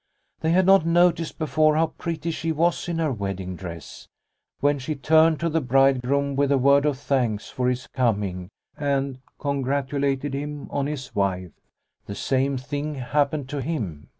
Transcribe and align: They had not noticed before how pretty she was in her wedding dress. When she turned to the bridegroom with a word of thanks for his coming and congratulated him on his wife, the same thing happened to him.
They 0.39 0.49
had 0.49 0.65
not 0.65 0.83
noticed 0.83 1.37
before 1.37 1.75
how 1.75 1.85
pretty 1.99 2.31
she 2.31 2.51
was 2.51 2.89
in 2.89 2.97
her 2.97 3.11
wedding 3.11 3.55
dress. 3.55 4.07
When 4.59 4.79
she 4.79 4.95
turned 4.95 5.39
to 5.41 5.47
the 5.47 5.61
bridegroom 5.61 6.35
with 6.35 6.51
a 6.51 6.57
word 6.57 6.87
of 6.87 6.97
thanks 6.97 7.51
for 7.51 7.69
his 7.69 7.85
coming 7.85 8.49
and 8.75 9.19
congratulated 9.37 10.33
him 10.33 10.65
on 10.71 10.87
his 10.87 11.13
wife, 11.13 11.51
the 12.07 12.15
same 12.15 12.57
thing 12.57 12.95
happened 12.95 13.47
to 13.49 13.61
him. 13.61 14.09